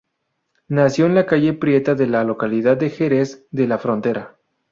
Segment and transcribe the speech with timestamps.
[0.69, 4.35] Nació en la calle Prieta de la localidad de Jerez de la Frontera.